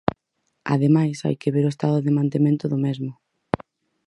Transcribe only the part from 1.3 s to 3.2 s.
que ver o estado de mantemento do mesmo.